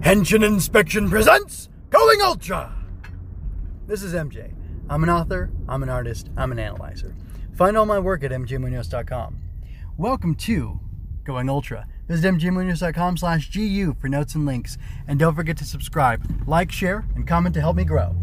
Henshin 0.00 0.42
Inspection 0.42 1.10
presents 1.10 1.68
Going 1.90 2.22
Ultra. 2.22 2.72
This 3.86 4.02
is 4.02 4.14
MJ. 4.14 4.54
I'm 4.88 5.02
an 5.02 5.10
author, 5.10 5.50
I'm 5.68 5.82
an 5.82 5.90
artist, 5.90 6.30
I'm 6.38 6.52
an 6.52 6.58
analyzer. 6.58 7.14
Find 7.52 7.76
all 7.76 7.84
my 7.84 7.98
work 7.98 8.24
at 8.24 8.30
mjmunoz.com. 8.30 9.38
Welcome 9.98 10.36
to 10.36 10.80
Going 11.24 11.50
Ultra. 11.50 11.86
Visit 12.08 12.34
mjmunoz.com 12.34 13.18
slash 13.18 13.52
GU 13.52 13.94
for 14.00 14.08
notes 14.08 14.34
and 14.34 14.46
links. 14.46 14.78
And 15.06 15.18
don't 15.18 15.34
forget 15.34 15.58
to 15.58 15.64
subscribe, 15.66 16.26
like, 16.46 16.72
share, 16.72 17.04
and 17.14 17.28
comment 17.28 17.54
to 17.56 17.60
help 17.60 17.76
me 17.76 17.84
grow. 17.84 18.16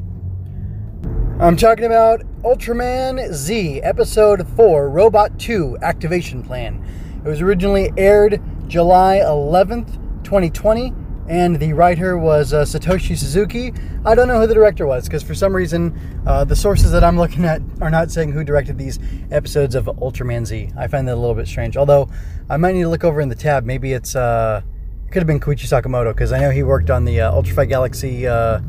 I'm 1.39 1.55
talking 1.55 1.85
about 1.85 2.21
Ultraman 2.41 3.31
Z, 3.31 3.81
Episode 3.83 4.47
4, 4.55 4.89
Robot 4.89 5.37
2 5.37 5.77
Activation 5.83 6.41
Plan. 6.41 6.83
It 7.23 7.29
was 7.29 7.41
originally 7.41 7.93
aired 7.97 8.41
July 8.67 9.21
11th, 9.23 10.23
2020, 10.23 10.91
and 11.27 11.59
the 11.59 11.73
writer 11.73 12.17
was 12.17 12.53
uh, 12.53 12.63
Satoshi 12.63 13.17
Suzuki. 13.17 13.73
I 14.05 14.15
don't 14.15 14.27
know 14.27 14.39
who 14.39 14.47
the 14.47 14.53
director 14.53 14.87
was 14.87 15.05
because 15.05 15.23
for 15.23 15.35
some 15.35 15.55
reason 15.55 15.97
uh, 16.25 16.43
the 16.43 16.55
sources 16.55 16.91
that 16.91 17.03
I'm 17.03 17.17
looking 17.19 17.45
at 17.45 17.61
are 17.81 17.89
not 17.89 18.11
saying 18.11 18.31
who 18.31 18.43
directed 18.43 18.77
these 18.77 18.99
episodes 19.31 19.75
of 19.75 19.85
Ultraman 19.85 20.45
Z. 20.45 20.71
I 20.77 20.87
find 20.87 21.07
that 21.07 21.15
a 21.15 21.19
little 21.19 21.35
bit 21.35 21.47
strange. 21.47 21.77
Although 21.77 22.09
I 22.49 22.57
might 22.57 22.73
need 22.73 22.83
to 22.83 22.89
look 22.89 23.03
over 23.03 23.19
in 23.21 23.29
the 23.29 23.35
tab. 23.35 23.65
Maybe 23.65 23.93
it's 23.93 24.15
uh, 24.15 24.61
could 25.11 25.21
have 25.21 25.27
been 25.27 25.39
Koichi 25.39 25.67
Sakamoto 25.67 26.13
because 26.13 26.31
I 26.31 26.39
know 26.39 26.51
he 26.51 26.63
worked 26.63 26.89
on 26.89 27.05
the 27.05 27.21
uh, 27.21 27.31
Ultra 27.31 27.55
Fight 27.55 27.69
Galaxy 27.69 28.27
uh, 28.27 28.61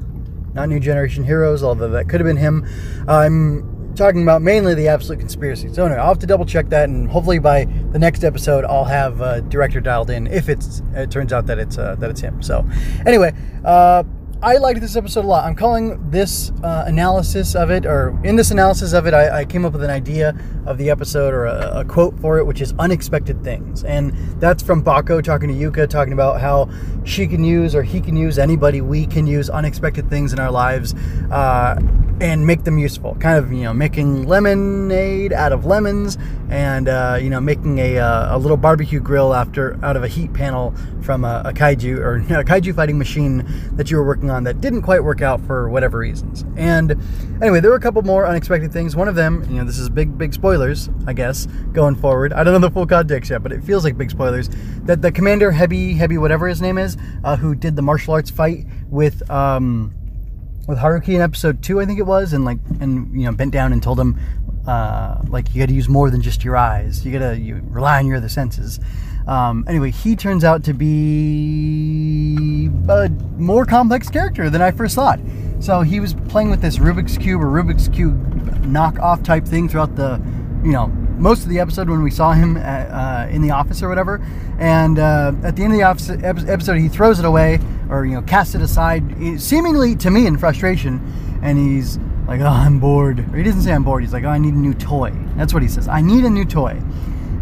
not 0.54 0.68
New 0.68 0.80
Generation 0.80 1.24
Heroes, 1.24 1.62
although 1.62 1.88
that 1.90 2.08
could 2.08 2.20
have 2.20 2.26
been 2.26 2.36
him. 2.36 2.66
I'm 3.06 3.77
talking 3.98 4.22
about 4.22 4.40
mainly 4.40 4.74
the 4.74 4.88
Absolute 4.88 5.18
Conspiracy. 5.18 5.72
So 5.74 5.84
anyway, 5.84 6.00
I'll 6.00 6.08
have 6.08 6.18
to 6.20 6.26
double 6.26 6.46
check 6.46 6.70
that, 6.70 6.88
and 6.88 7.10
hopefully 7.10 7.38
by 7.38 7.66
the 7.92 7.98
next 7.98 8.24
episode, 8.24 8.64
I'll 8.64 8.84
have 8.84 9.20
uh, 9.20 9.40
director 9.40 9.80
dialed 9.80 10.10
in 10.10 10.26
if 10.28 10.48
it's 10.48 10.82
it 10.94 11.10
turns 11.10 11.32
out 11.32 11.46
that 11.46 11.58
it's 11.58 11.76
uh, 11.76 11.96
that 11.96 12.08
it's 12.08 12.20
him. 12.20 12.42
So 12.42 12.66
anyway. 13.04 13.32
Uh, 13.64 14.04
I 14.40 14.58
liked 14.58 14.80
this 14.80 14.94
episode 14.94 15.24
a 15.24 15.26
lot. 15.26 15.44
I'm 15.44 15.56
calling 15.56 16.10
this 16.12 16.52
uh, 16.62 16.84
analysis 16.86 17.56
of 17.56 17.72
it, 17.72 17.84
or 17.84 18.16
in 18.22 18.36
this 18.36 18.52
analysis 18.52 18.92
of 18.92 19.08
it, 19.08 19.12
I, 19.12 19.40
I, 19.40 19.44
came 19.44 19.64
up 19.64 19.72
with 19.72 19.82
an 19.82 19.90
idea 19.90 20.32
of 20.64 20.78
the 20.78 20.90
episode 20.90 21.34
or 21.34 21.46
a, 21.46 21.80
a, 21.80 21.84
quote 21.84 22.16
for 22.20 22.38
it, 22.38 22.46
which 22.46 22.60
is 22.60 22.72
unexpected 22.78 23.42
things. 23.42 23.82
And 23.82 24.12
that's 24.40 24.62
from 24.62 24.84
Bako 24.84 25.24
talking 25.24 25.48
to 25.48 25.54
Yuka, 25.56 25.88
talking 25.88 26.12
about 26.12 26.40
how 26.40 26.70
she 27.02 27.26
can 27.26 27.42
use 27.42 27.74
or 27.74 27.82
he 27.82 28.00
can 28.00 28.16
use, 28.16 28.38
anybody, 28.38 28.80
we 28.80 29.06
can 29.06 29.26
use 29.26 29.50
unexpected 29.50 30.08
things 30.08 30.32
in 30.32 30.38
our 30.38 30.52
lives 30.52 30.94
uh, 31.32 31.80
and 32.20 32.46
make 32.46 32.64
them 32.64 32.78
useful. 32.78 33.14
Kind 33.16 33.38
of, 33.38 33.52
you 33.52 33.62
know, 33.62 33.72
making 33.72 34.26
lemonade 34.26 35.32
out 35.32 35.52
of 35.52 35.64
lemons 35.64 36.18
and, 36.50 36.88
uh, 36.88 37.18
you 37.20 37.30
know, 37.30 37.40
making 37.40 37.78
a, 37.78 37.98
uh, 37.98 38.36
a 38.36 38.38
little 38.38 38.56
barbecue 38.56 39.00
grill 39.00 39.34
after 39.34 39.78
out 39.84 39.96
of 39.96 40.02
a 40.02 40.08
heat 40.08 40.32
panel 40.32 40.74
from 41.02 41.24
a, 41.24 41.42
a 41.44 41.52
kaiju 41.52 41.98
or 41.98 42.16
a 42.38 42.44
kaiju 42.44 42.74
fighting 42.74 42.98
machine 42.98 43.44
that 43.76 43.90
you 43.90 43.96
were 43.96 44.04
working 44.04 44.30
on 44.30 44.44
that 44.44 44.60
didn't 44.60 44.82
quite 44.82 45.02
work 45.02 45.22
out 45.22 45.40
for 45.46 45.68
whatever 45.68 45.98
reasons. 45.98 46.44
And 46.56 46.92
anyway, 47.40 47.60
there 47.60 47.70
were 47.70 47.76
a 47.76 47.80
couple 47.80 48.02
more 48.02 48.26
unexpected 48.26 48.72
things. 48.72 48.96
One 48.96 49.08
of 49.08 49.14
them, 49.14 49.44
you 49.48 49.56
know, 49.56 49.64
this 49.64 49.78
is 49.78 49.88
big, 49.88 50.18
big 50.18 50.34
spoilers, 50.34 50.90
I 51.06 51.12
guess, 51.12 51.46
going 51.72 51.94
forward. 51.96 52.32
I 52.32 52.42
don't 52.42 52.52
know 52.52 52.66
the 52.66 52.72
full 52.72 52.86
context 52.86 53.30
yet, 53.30 53.42
but 53.42 53.52
it 53.52 53.62
feels 53.62 53.84
like 53.84 53.96
big 53.96 54.10
spoilers. 54.10 54.48
That 54.82 55.02
the 55.02 55.12
commander, 55.12 55.52
Hebi, 55.52 55.96
Hebi, 55.96 56.18
whatever 56.18 56.48
his 56.48 56.60
name 56.60 56.78
is, 56.78 56.96
uh, 57.22 57.36
who 57.36 57.54
did 57.54 57.76
the 57.76 57.82
martial 57.82 58.14
arts 58.14 58.30
fight 58.30 58.66
with, 58.88 59.28
um, 59.30 59.94
with 60.68 60.78
Haruki 60.78 61.14
in 61.14 61.20
episode 61.22 61.62
two, 61.62 61.80
I 61.80 61.86
think 61.86 61.98
it 61.98 62.04
was, 62.04 62.34
and 62.34 62.44
like, 62.44 62.58
and 62.78 63.18
you 63.18 63.24
know, 63.26 63.32
bent 63.32 63.52
down 63.52 63.72
and 63.72 63.82
told 63.82 63.98
him, 63.98 64.20
uh, 64.66 65.22
like, 65.28 65.54
you 65.54 65.62
got 65.62 65.70
to 65.70 65.74
use 65.74 65.88
more 65.88 66.10
than 66.10 66.20
just 66.20 66.44
your 66.44 66.58
eyes. 66.58 67.04
You 67.06 67.10
got 67.18 67.30
to 67.30 67.38
you 67.38 67.62
rely 67.70 67.98
on 67.98 68.06
your 68.06 68.18
other 68.18 68.28
senses. 68.28 68.78
Um, 69.26 69.64
anyway, 69.66 69.90
he 69.90 70.14
turns 70.14 70.44
out 70.44 70.64
to 70.64 70.74
be 70.74 72.66
a 72.88 73.08
more 73.38 73.64
complex 73.64 74.10
character 74.10 74.50
than 74.50 74.60
I 74.60 74.70
first 74.70 74.94
thought. 74.94 75.18
So 75.60 75.80
he 75.80 76.00
was 76.00 76.12
playing 76.28 76.50
with 76.50 76.60
this 76.60 76.76
Rubik's 76.76 77.16
Cube 77.16 77.42
or 77.42 77.46
Rubik's 77.46 77.88
Cube 77.88 78.22
knockoff 78.62 79.24
type 79.24 79.46
thing 79.46 79.70
throughout 79.70 79.96
the, 79.96 80.20
you 80.62 80.72
know, 80.72 80.88
most 81.16 81.44
of 81.44 81.48
the 81.48 81.60
episode 81.60 81.88
when 81.88 82.02
we 82.02 82.10
saw 82.10 82.32
him 82.32 82.58
at, 82.58 82.90
uh, 82.90 83.26
in 83.30 83.40
the 83.40 83.50
office 83.50 83.82
or 83.82 83.88
whatever. 83.88 84.24
And 84.58 84.98
uh, 84.98 85.32
at 85.42 85.56
the 85.56 85.64
end 85.64 85.72
of 85.72 85.78
the 85.78 85.84
office, 85.84 86.10
episode, 86.10 86.76
he 86.76 86.88
throws 86.88 87.18
it 87.18 87.24
away 87.24 87.58
or, 87.90 88.04
you 88.04 88.14
know, 88.14 88.22
casts 88.22 88.54
it 88.54 88.60
aside, 88.60 89.40
seemingly 89.40 89.96
to 89.96 90.10
me 90.10 90.26
in 90.26 90.38
frustration. 90.38 91.00
And 91.42 91.58
he's 91.58 91.98
like, 92.26 92.40
oh, 92.40 92.46
I'm 92.46 92.78
bored. 92.80 93.20
Or 93.32 93.36
he 93.36 93.42
doesn't 93.42 93.62
say 93.62 93.72
I'm 93.72 93.84
bored. 93.84 94.02
He's 94.02 94.12
like, 94.12 94.24
oh, 94.24 94.28
I 94.28 94.38
need 94.38 94.54
a 94.54 94.58
new 94.58 94.74
toy. 94.74 95.12
That's 95.36 95.54
what 95.54 95.62
he 95.62 95.68
says. 95.68 95.88
I 95.88 96.00
need 96.00 96.24
a 96.24 96.30
new 96.30 96.44
toy 96.44 96.80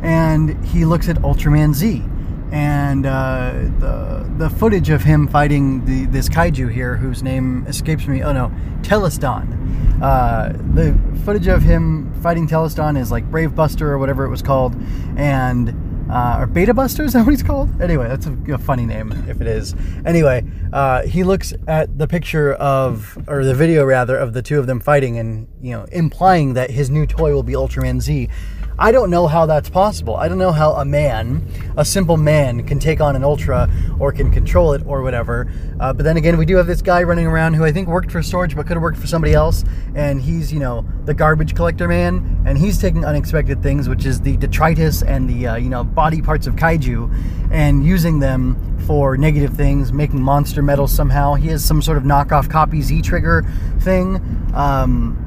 and 0.03 0.65
he 0.67 0.85
looks 0.85 1.09
at 1.09 1.17
Ultraman 1.17 1.75
Z. 1.75 2.03
And 2.53 3.07
uh, 3.07 3.53
the 3.81 4.31
the 4.39 4.49
footage 4.49 4.89
of 4.89 5.03
him 5.03 5.27
fighting 5.27 5.85
the 5.85 6.07
this 6.07 6.29
kaiju 6.29 6.73
here, 6.73 6.97
whose 6.97 7.23
name 7.23 7.67
escapes 7.67 8.07
me. 8.07 8.23
Oh 8.23 8.33
no, 8.33 8.53
Telesdon. 8.83 10.01
Uh, 10.01 10.53
the 10.75 10.97
footage 11.25 11.49
of 11.49 11.63
him 11.63 12.13
fighting 12.23 12.47
Telesdon 12.47 12.97
is 12.97 13.11
like 13.11 13.29
Brave 13.31 13.55
Buster 13.57 13.93
or 13.93 13.99
whatever 13.99 14.25
it 14.25 14.29
was 14.29 14.43
called, 14.43 14.77
and 15.17 15.75
uh, 16.11 16.39
or 16.41 16.47
Beta 16.47 16.75
Buster 16.75 17.05
is 17.05 17.13
that 17.13 17.25
what 17.25 17.31
he's 17.33 17.43
called? 17.43 17.81
Anyway, 17.81 18.09
that's 18.09 18.27
a, 18.27 18.37
a 18.53 18.59
funny 18.59 18.87
name 18.87 19.13
if 19.29 19.41
it 19.41 19.47
is. 19.47 19.75
Anyway, 20.05 20.45
uh, 20.73 21.03
he 21.03 21.25
looks 21.25 21.53
at 21.67 21.99
the 21.99 22.07
picture 22.07 22.55
of 22.55 23.19
or 23.29 23.45
the 23.45 23.55
video 23.55 23.85
rather 23.85 24.17
of 24.17 24.33
the 24.33 24.43
two 24.43 24.59
of 24.59 24.67
them 24.67 24.81
fighting, 24.81 25.19
and 25.19 25.49
you 25.61 25.73
know, 25.73 25.85
implying 25.93 26.55
that 26.55 26.71
his 26.71 26.91
new 26.91 27.07
toy 27.07 27.33
will 27.33 27.43
be 27.43 27.55
Ultraman 27.55 28.01
Z. 28.01 28.29
I 28.79 28.93
don't 28.93 29.09
know 29.09 29.27
how 29.27 29.47
that's 29.47 29.71
possible. 29.71 30.17
I 30.17 30.29
don't 30.29 30.37
know 30.37 30.53
how 30.53 30.73
a 30.73 30.85
man, 30.85 31.49
a 31.79 31.85
simple 31.85 32.19
man, 32.19 32.63
can 32.67 32.79
take 32.79 33.01
on 33.01 33.17
an 33.17 33.25
ultra 33.25 33.71
or 33.99 34.13
can 34.13 34.31
control 34.31 34.75
it 34.75 34.83
or 34.85 35.01
whatever. 35.01 35.51
Uh, 35.81 35.95
but 35.95 36.05
then 36.05 36.19
again, 36.19 36.37
we 36.37 36.45
do 36.45 36.57
have 36.57 36.67
this 36.67 36.83
guy 36.83 37.03
running 37.03 37.27
around 37.27 37.55
who 37.55 37.65
I 37.65 37.73
think 37.73 37.89
worked 37.89 38.13
for 38.13 38.23
Storage 38.23 38.55
but 38.55 38.67
could 38.67 38.75
have 38.75 38.83
worked 38.83 38.99
for 38.99 39.07
somebody 39.07 39.33
else. 39.33 39.65
And 39.95 40.21
he's, 40.21 40.53
you 40.53 40.59
know, 40.59 40.85
the 41.07 41.15
garbage 41.15 41.55
collector 41.55 41.89
man. 41.89 42.43
And 42.45 42.59
he's 42.59 42.79
taking 42.79 43.03
unexpected 43.03 43.63
things, 43.63 43.89
which 43.89 44.05
is 44.05 44.21
the 44.21 44.37
detritus 44.37 45.03
and 45.03 45.29
the, 45.29 45.47
uh, 45.47 45.57
you 45.57 45.71
know, 45.71 45.83
body 45.83 46.21
parts 46.21 46.47
of 46.47 46.57
kaiju 46.57 47.51
and 47.51 47.83
using 47.83 48.19
them 48.21 48.77
for 48.87 49.17
negative 49.17 49.55
things, 49.55 49.91
making 49.91 50.21
monster 50.21 50.63
medals 50.63 50.93
somehow. 50.93 51.33
He 51.33 51.49
has 51.49 51.65
some 51.65 51.81
sort 51.81 51.97
of 51.97 52.05
knockoff 52.05 52.51
copy 52.51 52.83
Z 52.83 53.01
Trigger 53.01 53.43
thing. 53.81 54.21
Um, 54.55 55.23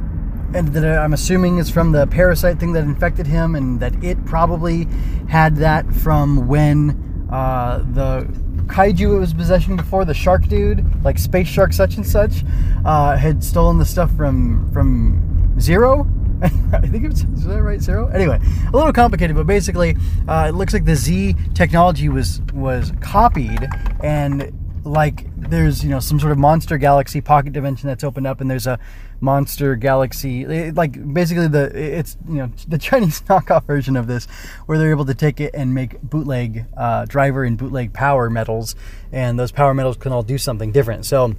and 0.54 0.70
that 0.70 1.00
I'm 1.00 1.14
assuming 1.14 1.58
is 1.58 1.70
from 1.70 1.92
the 1.92 2.08
parasite 2.08 2.60
thing 2.60 2.74
that 2.74 2.84
infected 2.84 3.28
him, 3.28 3.56
and 3.56 3.80
that 3.80 4.04
it 4.04 4.24
probably 4.26 4.88
had 5.28 5.58
that 5.58 5.92
from 5.94 6.48
when 6.48 7.28
uh, 7.32 7.84
the 7.94 8.28
kaiju 8.68 9.16
it 9.16 9.20
was 9.20 9.34
possessing 9.34 9.76
before, 9.76 10.06
the 10.06 10.14
shark 10.14 10.48
dude, 10.48 10.86
like 11.04 11.18
Space 11.18 11.48
Shark 11.48 11.74
such 11.74 11.96
and 11.96 12.06
such, 12.06 12.44
uh, 12.86 13.18
had 13.18 13.44
stolen 13.44 13.78
the 13.78 13.86
stuff 13.86 14.16
from 14.16 14.72
from 14.72 15.60
Zero. 15.60 16.08
I 16.42 16.88
think 16.88 17.04
it's 17.04 17.24
is 17.24 17.46
that 17.46 17.62
right, 17.62 17.82
Zero. 17.82 18.08
Anyway, 18.08 18.40
a 18.68 18.72
little 18.72 18.94
complicated, 18.94 19.36
but 19.36 19.46
basically, 19.46 19.98
uh, 20.28 20.48
it 20.50 20.54
looks 20.54 20.74
like 20.74 20.86
the 20.86 20.96
Z 20.96 21.36
technology 21.54 22.08
was 22.10 22.42
was 22.54 22.94
copied 23.02 23.68
and 24.02 24.54
like 24.84 25.26
there's 25.38 25.84
you 25.84 25.90
know 25.90 26.00
some 26.00 26.20
sort 26.20 26.32
of 26.32 26.38
monster 26.38 26.78
galaxy 26.78 27.22
pocket 27.22 27.54
dimension 27.54 27.88
that's 27.88 28.04
opened 28.04 28.28
up 28.28 28.42
and 28.42 28.50
there's 28.50 28.68
a 28.68 28.80
monster 29.22 29.76
galaxy. 29.76 30.44
It, 30.44 30.76
like 30.76 31.14
basically 31.14 31.48
the 31.48 31.72
it's 31.76 32.18
you 32.28 32.36
know 32.36 32.52
the 32.68 32.78
chinese 32.78 33.22
knockoff 33.30 33.66
version 33.66 33.96
of 33.96 34.08
this 34.08 34.26
where 34.66 34.78
they're 34.78 34.92
able 34.92 35.06
to 35.06 35.16
take 35.16 35.40
it 35.40 35.52
and 35.54 35.74
make 35.74 36.02
bootleg 36.02 36.66
uh, 36.78 37.06
driver 37.06 37.44
and 37.44 37.58
bootleg 37.58 37.94
power 37.94 38.30
medals 38.30 38.76
and 39.12 39.40
those 39.40 39.52
power 39.52 39.74
medals 39.74 39.98
can 39.98 40.12
all 40.12 40.24
do 40.24 40.38
something 40.38 40.72
different. 40.72 41.06
So 41.06 41.36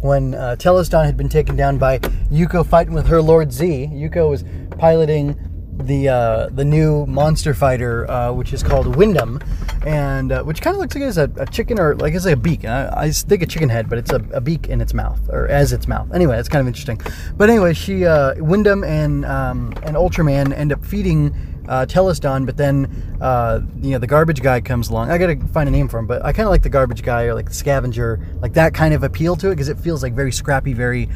when 0.00 0.34
uh, 0.34 0.56
had 0.56 1.16
been 1.16 1.28
taken 1.28 1.56
down 1.56 1.78
by 1.78 1.98
Yuko 1.98 2.66
fighting 2.66 2.94
with 2.94 3.06
her 3.06 3.22
Lord 3.22 3.52
Z, 3.52 3.90
Yuko 3.92 4.30
was 4.30 4.44
piloting 4.78 5.36
the 5.78 6.08
uh, 6.08 6.48
the 6.50 6.64
new 6.64 7.06
monster 7.06 7.54
fighter, 7.54 8.10
uh, 8.10 8.32
which 8.32 8.52
is 8.52 8.62
called 8.62 8.96
Windom, 8.96 9.40
and 9.86 10.32
uh, 10.32 10.42
which 10.42 10.60
kind 10.60 10.74
of 10.74 10.80
looks 10.80 10.96
like 10.96 11.04
it's 11.04 11.16
a, 11.16 11.30
a, 11.36 11.46
chicken 11.46 11.78
or 11.78 11.94
like 11.94 12.12
it's 12.12 12.24
like 12.24 12.34
a 12.34 12.36
beak. 12.38 12.64
I, 12.64 12.88
I 12.92 13.10
think 13.12 13.42
a 13.42 13.46
chicken 13.46 13.68
head, 13.68 13.88
but 13.88 13.98
it's 13.98 14.10
a, 14.10 14.16
a, 14.32 14.40
beak 14.40 14.66
in 14.66 14.80
its 14.80 14.92
mouth 14.92 15.20
or 15.30 15.46
as 15.46 15.72
its 15.72 15.86
mouth. 15.86 16.12
Anyway, 16.12 16.36
it's 16.36 16.48
kind 16.48 16.60
of 16.60 16.66
interesting. 16.66 17.00
But 17.36 17.50
anyway, 17.50 17.72
she 17.72 18.04
uh, 18.04 18.34
Windom 18.38 18.82
and 18.82 19.24
um, 19.24 19.72
and 19.84 19.94
Ultraman 19.94 20.52
end 20.52 20.72
up 20.72 20.84
feeding 20.84 21.32
uh, 21.68 21.86
Telesdon, 21.86 22.46
but 22.46 22.56
then 22.56 23.18
uh, 23.20 23.60
you 23.80 23.90
know 23.90 23.98
the 23.98 24.06
garbage 24.06 24.42
guy 24.42 24.60
comes 24.60 24.88
along. 24.88 25.10
I 25.10 25.18
gotta 25.18 25.36
find 25.48 25.68
a 25.68 25.72
name 25.72 25.88
for 25.88 25.98
him, 25.98 26.06
but 26.06 26.24
I 26.24 26.32
kind 26.32 26.46
of 26.46 26.50
like 26.50 26.62
the 26.62 26.68
garbage 26.68 27.02
guy 27.02 27.24
or 27.24 27.34
like 27.34 27.48
the 27.48 27.54
scavenger, 27.54 28.20
like 28.40 28.54
that 28.54 28.74
kind 28.74 28.94
of 28.94 29.02
appeal 29.02 29.36
to 29.36 29.48
it 29.48 29.50
because 29.50 29.68
it 29.68 29.78
feels 29.78 30.02
like 30.02 30.14
very 30.14 30.32
scrappy, 30.32 30.72
very, 30.72 31.08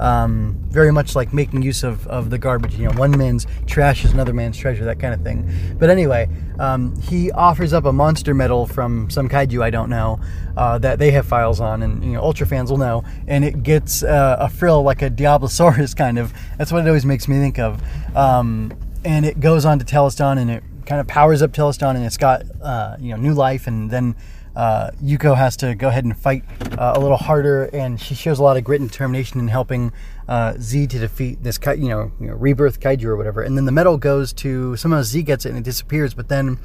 um, 0.00 0.56
very 0.68 0.92
much 0.92 1.14
like 1.14 1.32
making 1.32 1.62
use 1.62 1.82
of, 1.82 2.06
of 2.06 2.30
the 2.30 2.38
garbage. 2.38 2.74
You 2.76 2.88
know, 2.88 2.98
one 2.98 3.16
man's 3.16 3.46
trash 3.66 4.04
is 4.04 4.12
another 4.12 4.32
man's 4.32 4.56
treasure, 4.56 4.84
that 4.84 4.98
kind 4.98 5.14
of 5.14 5.22
thing. 5.22 5.50
But 5.78 5.90
anyway, 5.90 6.28
um, 6.58 7.00
he 7.00 7.30
offers 7.32 7.72
up 7.72 7.84
a 7.84 7.92
monster 7.92 8.34
medal 8.34 8.66
from 8.66 9.10
some 9.10 9.28
kaiju 9.28 9.62
I 9.62 9.70
don't 9.70 9.90
know 9.90 10.20
uh, 10.56 10.78
that 10.78 10.98
they 10.98 11.10
have 11.12 11.26
files 11.26 11.60
on, 11.60 11.82
and 11.82 12.04
you 12.04 12.12
know, 12.12 12.22
ultra 12.22 12.46
fans 12.46 12.70
will 12.70 12.78
know, 12.78 13.04
and 13.26 13.44
it 13.44 13.62
gets 13.62 14.02
uh, 14.02 14.36
a 14.40 14.48
frill 14.48 14.82
like 14.82 15.02
a 15.02 15.10
Diablosaurus 15.10 15.94
kind 15.96 16.18
of. 16.18 16.32
That's 16.56 16.72
what 16.72 16.84
it 16.84 16.88
always 16.88 17.06
makes 17.06 17.28
me 17.28 17.36
think 17.38 17.58
of. 17.58 17.82
Um, 18.16 18.72
and 19.04 19.24
it 19.24 19.40
goes 19.40 19.64
on 19.64 19.78
to 19.78 19.84
Telesdon 19.84 20.38
and 20.38 20.50
it 20.50 20.62
kind 20.86 21.00
of 21.00 21.06
powers 21.06 21.42
up 21.42 21.52
Telesdon 21.52 21.96
and 21.96 22.04
it's 22.04 22.16
got 22.16 22.42
uh, 22.62 22.96
you 22.98 23.10
know 23.10 23.16
new 23.16 23.34
life 23.34 23.66
and 23.66 23.90
then 23.90 24.16
uh, 24.58 24.90
Yuko 25.00 25.36
has 25.36 25.56
to 25.58 25.76
go 25.76 25.86
ahead 25.86 26.04
and 26.04 26.18
fight 26.18 26.42
uh, 26.76 26.92
a 26.96 26.98
little 26.98 27.16
harder, 27.16 27.66
and 27.66 28.00
she 28.00 28.16
shows 28.16 28.40
a 28.40 28.42
lot 28.42 28.56
of 28.56 28.64
grit 28.64 28.80
and 28.80 28.90
determination 28.90 29.38
in 29.38 29.46
helping 29.46 29.92
uh, 30.26 30.54
Z 30.58 30.88
to 30.88 30.98
defeat 30.98 31.44
this, 31.44 31.60
you 31.64 31.88
know, 31.88 32.10
you 32.20 32.26
know, 32.26 32.34
rebirth 32.34 32.80
kaiju 32.80 33.04
or 33.04 33.16
whatever. 33.16 33.40
And 33.40 33.56
then 33.56 33.66
the 33.66 33.72
medal 33.72 33.98
goes 33.98 34.32
to 34.32 34.74
somehow 34.74 35.02
Z 35.02 35.22
gets 35.22 35.46
it 35.46 35.50
and 35.50 35.58
it 35.58 35.64
disappears. 35.64 36.12
But 36.12 36.28
then, 36.28 36.58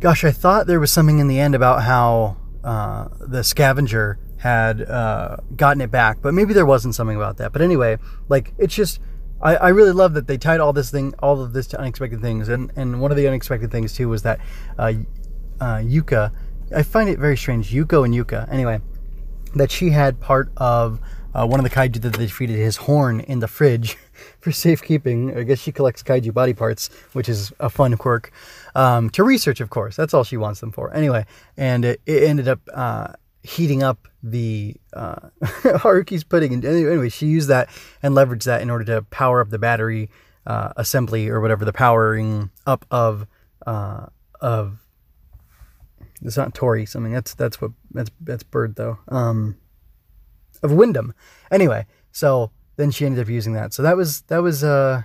gosh, 0.00 0.24
I 0.24 0.32
thought 0.32 0.66
there 0.66 0.80
was 0.80 0.90
something 0.90 1.20
in 1.20 1.28
the 1.28 1.38
end 1.38 1.54
about 1.54 1.84
how 1.84 2.38
uh, 2.64 3.06
the 3.20 3.44
scavenger 3.44 4.18
had 4.38 4.82
uh, 4.82 5.36
gotten 5.54 5.80
it 5.80 5.92
back, 5.92 6.18
but 6.20 6.34
maybe 6.34 6.54
there 6.54 6.66
wasn't 6.66 6.96
something 6.96 7.16
about 7.16 7.36
that. 7.36 7.52
But 7.52 7.62
anyway, 7.62 7.98
like 8.28 8.52
it's 8.58 8.74
just. 8.74 9.00
I, 9.44 9.56
I 9.56 9.68
really 9.68 9.92
love 9.92 10.14
that 10.14 10.26
they 10.26 10.38
tied 10.38 10.58
all 10.58 10.72
this 10.72 10.90
thing, 10.90 11.14
all 11.20 11.40
of 11.40 11.52
this 11.52 11.68
to 11.68 11.78
unexpected 11.78 12.20
things, 12.20 12.48
and, 12.48 12.72
and 12.74 13.00
one 13.00 13.10
of 13.10 13.16
the 13.16 13.28
unexpected 13.28 13.70
things 13.70 13.92
too 13.92 14.08
was 14.08 14.22
that 14.22 14.40
uh, 14.78 14.92
uh, 15.60 15.76
Yuka 15.76 16.32
I 16.74 16.82
find 16.82 17.08
it 17.08 17.18
very 17.18 17.36
strange. 17.36 17.70
Yuko 17.70 18.04
and 18.04 18.14
Yuka, 18.14 18.50
anyway, 18.50 18.80
that 19.54 19.70
she 19.70 19.90
had 19.90 20.20
part 20.20 20.50
of 20.56 21.00
uh, 21.34 21.46
one 21.46 21.60
of 21.60 21.64
the 21.64 21.70
kaiju 21.70 22.00
that 22.00 22.14
they 22.14 22.26
defeated 22.26 22.56
his 22.56 22.76
horn 22.76 23.20
in 23.20 23.40
the 23.40 23.48
fridge 23.48 23.96
for 24.40 24.52
safekeeping. 24.52 25.36
I 25.36 25.42
guess 25.42 25.58
she 25.58 25.72
collects 25.72 26.02
kaiju 26.02 26.32
body 26.32 26.54
parts, 26.54 26.88
which 27.12 27.28
is 27.28 27.52
a 27.60 27.68
fun 27.68 27.96
quirk 27.96 28.32
um, 28.74 29.10
to 29.10 29.24
research, 29.24 29.60
of 29.60 29.70
course. 29.70 29.96
That's 29.96 30.14
all 30.14 30.24
she 30.24 30.36
wants 30.36 30.60
them 30.60 30.72
for. 30.72 30.92
Anyway, 30.94 31.26
and 31.56 31.84
it, 31.84 32.00
it 32.06 32.22
ended 32.22 32.48
up 32.48 32.60
uh, 32.72 33.12
heating 33.44 33.82
up 33.82 34.08
the 34.22 34.74
uh, 34.94 35.16
Haruki's 35.42 36.24
pudding. 36.24 36.52
And 36.54 36.64
anyway, 36.64 37.10
she 37.10 37.26
used 37.26 37.48
that 37.48 37.68
and 38.02 38.14
leveraged 38.14 38.44
that 38.44 38.62
in 38.62 38.70
order 38.70 38.84
to 38.86 39.02
power 39.02 39.40
up 39.40 39.50
the 39.50 39.58
battery 39.58 40.10
uh, 40.46 40.72
assembly 40.76 41.28
or 41.28 41.40
whatever 41.40 41.64
the 41.64 41.72
powering 41.72 42.50
up 42.66 42.84
of 42.90 43.26
uh, 43.66 44.06
of 44.40 44.78
it's 46.22 46.36
not 46.36 46.54
Tori 46.54 46.86
something. 46.86 47.12
That's 47.12 47.34
that's 47.34 47.60
what 47.60 47.72
that's 47.92 48.10
that's 48.20 48.42
Bird 48.42 48.76
though. 48.76 48.98
Um, 49.08 49.58
of 50.62 50.72
Windom. 50.72 51.14
Anyway, 51.50 51.86
so 52.10 52.50
then 52.76 52.90
she 52.90 53.04
ended 53.04 53.22
up 53.22 53.28
using 53.28 53.52
that. 53.52 53.74
So 53.74 53.82
that 53.82 53.96
was 53.96 54.22
that 54.22 54.38
was 54.38 54.64
uh 54.64 55.02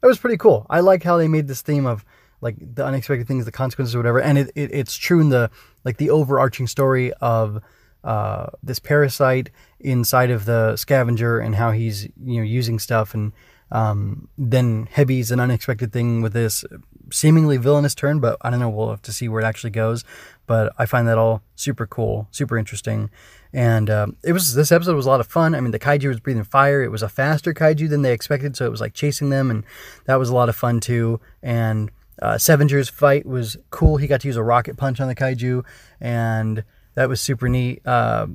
that 0.00 0.06
was 0.06 0.18
pretty 0.18 0.38
cool. 0.38 0.66
I 0.70 0.80
like 0.80 1.02
how 1.02 1.18
they 1.18 1.28
made 1.28 1.46
this 1.46 1.62
theme 1.62 1.86
of 1.86 2.04
like 2.40 2.56
the 2.58 2.84
unexpected 2.84 3.28
things, 3.28 3.44
the 3.44 3.52
consequences, 3.52 3.94
or 3.94 3.98
whatever. 3.98 4.20
And 4.20 4.38
it, 4.38 4.50
it 4.54 4.70
it's 4.72 4.96
true 4.96 5.20
in 5.20 5.28
the 5.28 5.50
like 5.84 5.98
the 5.98 6.10
overarching 6.10 6.66
story 6.66 7.12
of 7.14 7.62
uh, 8.04 8.46
this 8.62 8.78
parasite 8.78 9.50
inside 9.80 10.30
of 10.30 10.44
the 10.44 10.76
scavenger 10.76 11.38
and 11.38 11.54
how 11.54 11.70
he's 11.70 12.04
you 12.24 12.38
know 12.38 12.42
using 12.42 12.78
stuff 12.78 13.14
and 13.14 13.32
um, 13.72 14.28
then 14.36 14.86
Hebi's 14.94 15.30
an 15.30 15.40
unexpected 15.40 15.92
thing 15.92 16.20
with 16.20 16.34
this 16.34 16.62
seemingly 17.10 17.56
villainous 17.56 17.94
turn, 17.94 18.20
but 18.20 18.36
I 18.42 18.50
don't 18.50 18.60
know. 18.60 18.68
We'll 18.68 18.90
have 18.90 19.02
to 19.02 19.12
see 19.12 19.28
where 19.28 19.40
it 19.40 19.46
actually 19.46 19.70
goes. 19.70 20.04
But 20.46 20.74
I 20.78 20.84
find 20.84 21.08
that 21.08 21.16
all 21.16 21.42
super 21.56 21.86
cool, 21.86 22.28
super 22.30 22.58
interesting. 22.58 23.08
And 23.52 23.88
um, 23.88 24.16
it 24.22 24.32
was 24.32 24.54
this 24.54 24.72
episode 24.72 24.94
was 24.94 25.06
a 25.06 25.08
lot 25.08 25.20
of 25.20 25.26
fun. 25.26 25.54
I 25.54 25.60
mean, 25.60 25.70
the 25.70 25.78
kaiju 25.78 26.08
was 26.08 26.20
breathing 26.20 26.44
fire. 26.44 26.82
It 26.82 26.90
was 26.90 27.02
a 27.02 27.08
faster 27.08 27.54
kaiju 27.54 27.88
than 27.88 28.02
they 28.02 28.12
expected, 28.12 28.56
so 28.56 28.66
it 28.66 28.70
was 28.70 28.80
like 28.80 28.92
chasing 28.92 29.30
them, 29.30 29.50
and 29.50 29.64
that 30.04 30.18
was 30.18 30.28
a 30.28 30.34
lot 30.34 30.48
of 30.48 30.56
fun 30.56 30.80
too. 30.80 31.20
And 31.42 31.90
uh, 32.20 32.38
Sevenger's 32.38 32.88
fight 32.88 33.24
was 33.24 33.56
cool. 33.70 33.96
He 33.96 34.06
got 34.06 34.20
to 34.22 34.28
use 34.28 34.36
a 34.36 34.42
rocket 34.42 34.76
punch 34.76 35.00
on 35.00 35.08
the 35.08 35.14
kaiju, 35.14 35.64
and 36.00 36.64
that 36.94 37.08
was 37.08 37.20
super 37.20 37.48
neat. 37.48 37.80
Uh, 37.86 38.28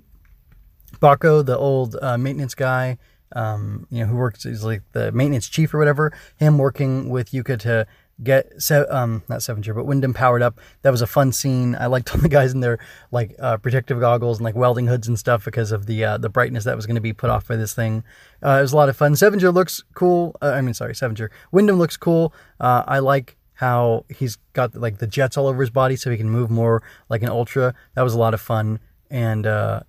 Bako, 1.00 1.46
the 1.46 1.58
old 1.58 1.96
uh, 2.02 2.18
maintenance 2.18 2.56
guy, 2.56 2.98
um, 3.34 3.88
you 3.90 4.00
know, 4.00 4.06
who 4.06 4.16
works 4.16 4.46
as 4.46 4.64
like 4.64 4.84
the 4.94 5.12
maintenance 5.12 5.48
chief 5.48 5.74
or 5.74 5.78
whatever, 5.78 6.14
him 6.38 6.58
working 6.58 7.10
with 7.10 7.32
Yuka 7.32 7.60
to 7.60 7.88
get 8.24 8.52
se- 8.60 8.88
um 8.90 9.22
not 9.30 9.40
Sevenger 9.40 9.76
but 9.76 9.86
Windom 9.86 10.14
powered 10.14 10.42
up. 10.42 10.60
That 10.82 10.92
was 10.92 11.02
a 11.02 11.08
fun 11.08 11.32
scene. 11.32 11.76
I 11.80 11.86
liked 11.86 12.12
all 12.16 12.22
the 12.22 12.30
guys 12.30 12.54
in 12.54 12.62
their 12.62 12.80
like 13.12 13.36
uh, 13.40 13.58
protective 13.58 14.00
goggles 14.00 14.40
and 14.40 14.46
like 14.46 14.56
welding 14.56 14.88
hoods 14.88 15.08
and 15.08 15.20
stuff 15.20 15.46
because 15.46 15.72
of 15.72 15.86
the 15.86 16.04
uh, 16.04 16.18
the 16.18 16.30
brightness 16.30 16.64
that 16.64 16.76
was 16.76 16.86
going 16.86 16.96
to 16.96 17.02
be 17.02 17.14
put 17.14 17.30
off 17.30 17.48
by 17.48 17.56
this 17.56 17.74
thing. 17.74 18.04
Uh, 18.44 18.58
it 18.58 18.62
was 18.62 18.74
a 18.74 18.76
lot 18.76 18.90
of 18.90 18.98
fun. 18.98 19.14
Sevenger 19.14 19.54
looks 19.54 19.84
cool. 19.94 20.36
Uh, 20.42 20.52
I 20.52 20.62
mean, 20.62 20.74
sorry, 20.74 20.94
Sevenger. 20.94 21.30
Windom 21.52 21.78
looks 21.78 21.98
cool. 21.98 22.34
Uh, 22.60 22.84
I 22.88 23.00
like 23.00 23.38
how 23.58 24.06
he's 24.10 24.38
got 24.54 24.76
like 24.76 25.00
the 25.00 25.08
jets 25.08 25.36
all 25.36 25.48
over 25.48 25.62
his 25.62 25.70
body 25.70 25.96
so 25.96 26.10
he 26.10 26.18
can 26.18 26.30
move 26.30 26.50
more 26.50 26.84
like 27.10 27.24
an 27.24 27.30
ultra. 27.30 27.74
That 27.96 28.04
was 28.04 28.14
a 28.14 28.20
lot 28.20 28.34
of 28.34 28.42
fun. 28.42 28.80
And 29.10 29.46
uh, 29.48 29.82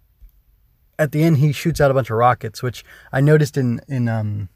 at 0.98 1.12
the 1.12 1.22
end, 1.22 1.38
he 1.38 1.52
shoots 1.52 1.80
out 1.80 1.90
a 1.90 1.94
bunch 1.94 2.10
of 2.10 2.16
rockets, 2.16 2.62
which 2.62 2.84
I 3.12 3.20
noticed 3.20 3.56
in 3.56 3.80
in 3.86 4.08
um, 4.08 4.48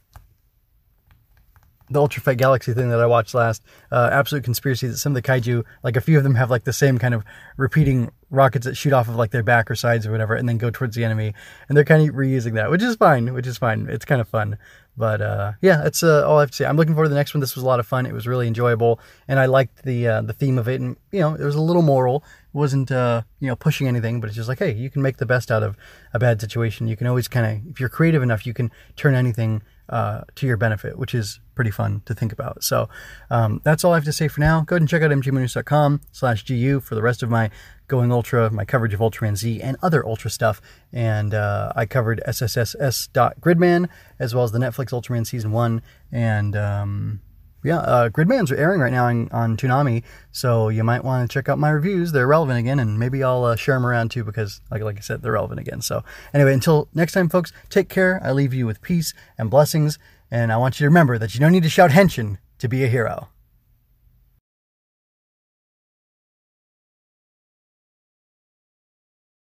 the 1.90 2.00
Ultra 2.00 2.22
Fight 2.22 2.38
Galaxy 2.38 2.72
thing 2.72 2.88
that 2.88 3.00
I 3.00 3.06
watched 3.06 3.34
last, 3.34 3.62
uh, 3.90 4.08
Absolute 4.10 4.44
Conspiracy, 4.44 4.86
that 4.88 4.96
some 4.96 5.14
of 5.14 5.22
the 5.22 5.28
kaiju, 5.28 5.64
like 5.82 5.96
a 5.96 6.00
few 6.00 6.16
of 6.16 6.24
them 6.24 6.34
have 6.34 6.50
like 6.50 6.64
the 6.64 6.72
same 6.72 6.98
kind 6.98 7.14
of 7.14 7.22
repeating 7.56 8.10
rockets 8.32 8.64
that 8.64 8.76
shoot 8.76 8.92
off 8.92 9.08
of 9.08 9.14
like 9.14 9.30
their 9.30 9.42
back 9.42 9.70
or 9.70 9.76
sides 9.76 10.06
or 10.06 10.10
whatever, 10.10 10.34
and 10.34 10.48
then 10.48 10.58
go 10.58 10.70
towards 10.70 10.96
the 10.96 11.04
enemy, 11.04 11.34
and 11.68 11.76
they're 11.76 11.84
kind 11.84 12.08
of 12.08 12.14
reusing 12.16 12.54
that, 12.54 12.70
which 12.70 12.82
is 12.82 12.96
fine, 12.96 13.32
which 13.32 13.46
is 13.46 13.58
fine. 13.58 13.86
It's 13.88 14.04
kind 14.04 14.20
of 14.20 14.28
fun. 14.28 14.58
But 14.96 15.22
uh, 15.22 15.52
yeah, 15.62 15.78
that's 15.82 16.02
uh, 16.02 16.26
all 16.26 16.38
I 16.38 16.40
have 16.40 16.50
to 16.50 16.56
say. 16.56 16.66
I'm 16.66 16.76
looking 16.76 16.94
forward 16.94 17.06
to 17.06 17.10
the 17.10 17.16
next 17.16 17.32
one. 17.32 17.40
This 17.40 17.54
was 17.54 17.64
a 17.64 17.66
lot 17.66 17.80
of 17.80 17.86
fun. 17.86 18.04
It 18.04 18.12
was 18.12 18.26
really 18.26 18.46
enjoyable, 18.46 19.00
and 19.28 19.38
I 19.38 19.46
liked 19.46 19.84
the 19.84 20.06
uh, 20.08 20.22
the 20.22 20.34
theme 20.34 20.58
of 20.58 20.68
it. 20.68 20.80
And 20.80 20.96
you 21.12 21.20
know, 21.20 21.34
it 21.34 21.44
was 21.44 21.54
a 21.54 21.62
little 21.62 21.82
moral. 21.82 22.24
It 22.52 22.56
wasn't 22.58 22.90
uh, 22.90 23.22
you 23.40 23.48
know 23.48 23.56
pushing 23.56 23.88
anything, 23.88 24.20
but 24.20 24.26
it's 24.26 24.36
just 24.36 24.48
like, 24.48 24.58
hey, 24.58 24.72
you 24.72 24.90
can 24.90 25.00
make 25.00 25.18
the 25.18 25.26
best 25.26 25.50
out 25.50 25.62
of 25.62 25.76
a 26.12 26.18
bad 26.18 26.40
situation. 26.40 26.88
You 26.88 26.96
can 26.96 27.06
always 27.06 27.28
kind 27.28 27.46
of, 27.46 27.70
if 27.70 27.80
you're 27.80 27.88
creative 27.88 28.22
enough, 28.22 28.44
you 28.44 28.52
can 28.52 28.70
turn 28.96 29.14
anything 29.14 29.62
uh, 29.88 30.22
to 30.34 30.46
your 30.46 30.56
benefit, 30.56 30.98
which 30.98 31.14
is 31.14 31.40
pretty 31.54 31.70
fun 31.70 32.02
to 32.06 32.14
think 32.14 32.32
about. 32.32 32.64
So 32.64 32.88
um, 33.30 33.60
that's 33.64 33.84
all 33.84 33.92
I 33.92 33.96
have 33.96 34.04
to 34.04 34.12
say 34.12 34.28
for 34.28 34.40
now. 34.40 34.62
Go 34.62 34.74
ahead 34.74 34.82
and 34.82 34.88
check 34.88 35.02
out 35.02 35.10
mjmunoz.com 35.10 36.00
slash 36.12 36.44
GU 36.46 36.80
for 36.80 36.94
the 36.94 37.02
rest 37.02 37.22
of 37.22 37.30
my 37.30 37.50
Going 37.92 38.10
Ultra, 38.10 38.50
my 38.50 38.64
coverage 38.64 38.94
of 38.94 39.00
Ultraman 39.00 39.36
Z 39.36 39.60
and 39.60 39.76
other 39.82 40.02
Ultra 40.06 40.30
stuff. 40.30 40.62
And 40.94 41.34
uh, 41.34 41.74
I 41.76 41.84
covered 41.84 42.22
SSSS.Gridman 42.26 43.86
as 44.18 44.34
well 44.34 44.44
as 44.44 44.52
the 44.52 44.58
Netflix 44.58 44.92
Ultraman 44.92 45.26
Season 45.26 45.52
1 45.52 45.82
and... 46.10 46.56
Um, 46.56 47.20
yeah, 47.62 47.76
uh, 47.78 48.08
Gridman's 48.08 48.50
are 48.50 48.56
airing 48.56 48.80
right 48.80 48.90
now 48.90 49.04
on, 49.04 49.28
on 49.30 49.56
Toonami, 49.56 50.02
so 50.32 50.68
you 50.68 50.82
might 50.82 51.04
want 51.04 51.30
to 51.30 51.32
check 51.32 51.48
out 51.48 51.60
my 51.60 51.70
reviews. 51.70 52.10
They're 52.10 52.26
relevant 52.26 52.58
again, 52.58 52.80
and 52.80 52.98
maybe 52.98 53.22
I'll 53.22 53.44
uh, 53.44 53.54
share 53.54 53.76
them 53.76 53.86
around 53.86 54.10
too 54.10 54.24
because, 54.24 54.60
like, 54.70 54.82
like 54.82 54.96
I 54.96 55.00
said, 55.00 55.22
they're 55.22 55.32
relevant 55.32 55.60
again. 55.60 55.80
So, 55.80 56.02
anyway, 56.34 56.54
until 56.54 56.88
next 56.92 57.12
time, 57.12 57.28
folks, 57.28 57.52
take 57.68 57.88
care. 57.88 58.20
I 58.24 58.32
leave 58.32 58.52
you 58.52 58.66
with 58.66 58.82
peace 58.82 59.14
and 59.38 59.48
blessings, 59.48 59.98
and 60.28 60.50
I 60.50 60.56
want 60.56 60.80
you 60.80 60.84
to 60.86 60.88
remember 60.88 61.18
that 61.18 61.34
you 61.34 61.40
don't 61.40 61.52
need 61.52 61.62
to 61.62 61.70
shout 61.70 61.90
henshin 61.90 62.38
to 62.58 62.68
be 62.68 62.82
a 62.82 62.88
hero. 62.88 63.28